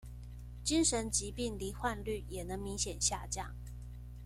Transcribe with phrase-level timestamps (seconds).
[0.63, 3.53] 精神疾病罹患率也能明顯下降